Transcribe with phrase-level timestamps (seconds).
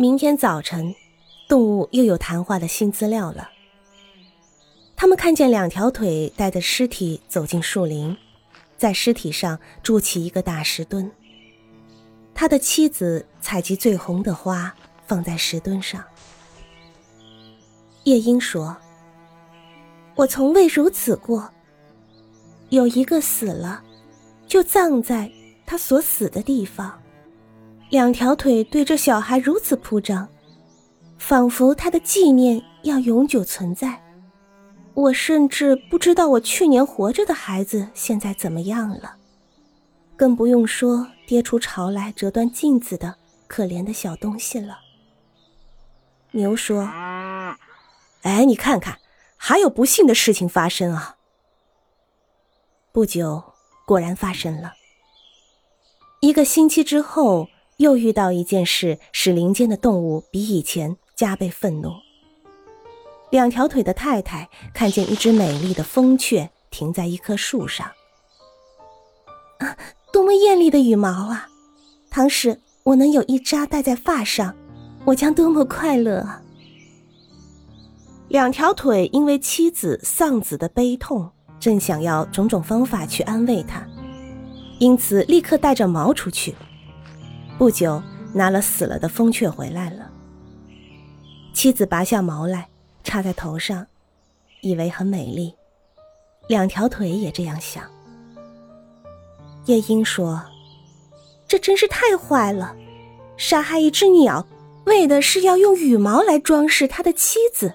[0.00, 0.94] 明天早晨，
[1.48, 3.50] 动物又有谈话的新资料了。
[4.94, 8.16] 他们看见两条腿带着尸体走进树林，
[8.76, 11.10] 在尸体上筑起一个大石墩。
[12.32, 14.72] 他的妻子采集最红的花
[15.04, 16.04] 放在石墩上。
[18.04, 18.76] 夜莺说
[20.14, 21.50] ：“我从未如此过。
[22.68, 23.82] 有一个死了，
[24.46, 25.28] 就葬在
[25.66, 26.96] 他所死的地方。”
[27.90, 30.28] 两条腿对着小孩如此铺张，
[31.16, 34.02] 仿佛他的纪念要永久存在。
[34.92, 39.16] 我甚至不知道我去年活着的孩子现在怎么样了，
[40.16, 43.16] 更不用说跌出巢来折断镜子的
[43.46, 44.80] 可怜的小东西了。
[46.32, 46.82] 牛说
[48.20, 48.98] ：“哎，你看看，
[49.38, 51.16] 还有不幸的事情发生啊！”
[52.92, 53.54] 不久，
[53.86, 54.74] 果然发生了。
[56.20, 57.48] 一个星期之后。
[57.78, 61.92] 又遇到一件事，使林间的动物比以前加倍愤怒。
[63.30, 67.86] 两条腿的太太看见一只美丽的风雀停在一棵树上，
[69.58, 69.76] 啊，
[70.12, 71.48] 多么艳丽的羽毛啊！
[72.10, 74.56] 倘使我能有一扎戴在发上，
[75.04, 76.42] 我将多么快乐啊！
[78.28, 83.86] 两条腿因为妻子丧子的悲痛，正想要种种方法去安慰他，
[84.80, 86.56] 因此立刻带着毛出去。
[87.58, 88.00] 不久，
[88.32, 90.08] 拿了死了的风雀回来了。
[91.52, 92.68] 妻子拔下毛来，
[93.02, 93.84] 插在头上，
[94.60, 95.52] 以为很美丽。
[96.46, 97.82] 两条腿也这样想。
[99.66, 100.40] 夜莺说
[101.48, 102.76] ：“这真是太坏了！
[103.36, 104.46] 杀害一只鸟，
[104.84, 107.74] 为的是要用羽毛来装饰他的妻子。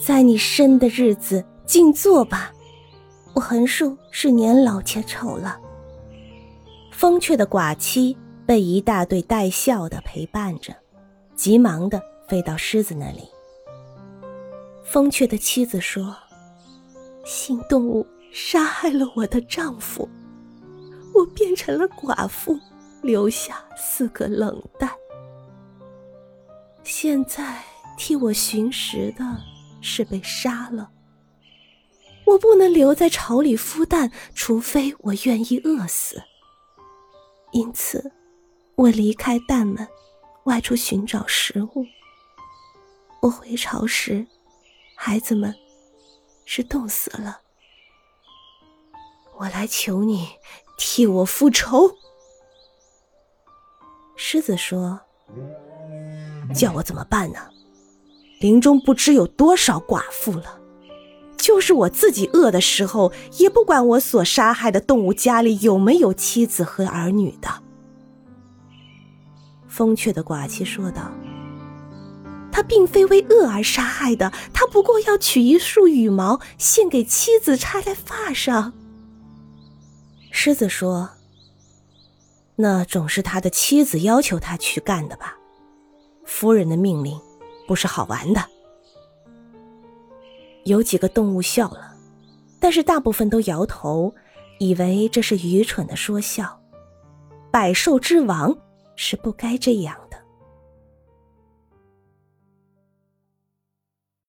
[0.00, 2.52] 在你生的日子，静坐吧。
[3.34, 5.58] 我横竖是年老且丑了。”
[6.92, 8.16] 风雀的寡妻。
[8.46, 10.74] 被一大队带笑的陪伴着，
[11.34, 13.26] 急忙的飞到狮子那里。
[14.84, 16.14] 风雀的妻子说
[17.24, 20.06] ：“新动物杀害了我的丈夫，
[21.14, 22.58] 我变成了寡妇，
[23.02, 24.90] 留下四个冷蛋。
[26.82, 27.62] 现在
[27.96, 29.24] 替我寻食的
[29.80, 30.90] 是被杀了，
[32.26, 36.22] 我不能留在巢里孵蛋，除非我愿意饿死。
[37.52, 38.12] 因此。”
[38.76, 39.86] 我离开大门，
[40.44, 41.86] 外出寻找食物。
[43.22, 44.26] 我回巢时，
[44.96, 45.54] 孩子们
[46.44, 47.40] 是冻死了。
[49.38, 50.28] 我来求你
[50.76, 51.96] 替我复仇。
[54.16, 55.00] 狮子说
[56.54, 57.38] ：“叫我怎么办呢？
[58.40, 60.60] 林中不知有多少寡妇了，
[61.36, 67.62] 就是我自己饿的时候，也不管我所杀害的动物家里有没有妻子和儿女的。”
[69.74, 71.10] 风雀的寡妻说道
[72.52, 78.72] ：“他并非为恶而杀害的，他不过要取一束羽毛献给妻子插在发上。”
[80.30, 81.10] 狮子说
[82.54, 85.36] ：“那总是他的妻子要求他去干的吧？
[86.24, 87.18] 夫人的命令
[87.66, 88.44] 不是好玩的。”
[90.66, 91.96] 有几个动物笑了，
[92.60, 94.14] 但是大部分都摇头，
[94.60, 96.60] 以为这是愚蠢的说笑。
[97.50, 98.56] 百兽之王。
[98.96, 100.03] 是不该这样。